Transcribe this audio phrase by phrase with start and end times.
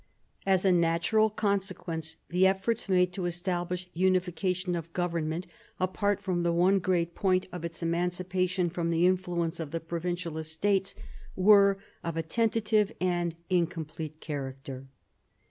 [0.47, 5.45] As a natural consequence the efforts made to establish unification of government,
[5.79, 9.79] apart from the one great point of its emancipation from the in fluence of the
[9.79, 10.95] provincial Estates,
[11.35, 14.87] were of a tentative and incomplete character.